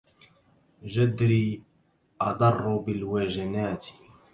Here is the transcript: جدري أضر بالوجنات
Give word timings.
جدري 0.93 1.61
أضر 2.21 2.65
بالوجنات 2.85 3.85